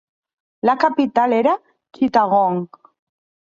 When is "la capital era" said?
0.67-1.53